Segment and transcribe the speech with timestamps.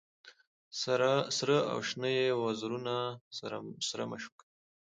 [1.37, 2.95] سره او شنه یې وزرونه
[3.89, 4.45] سره مشوکه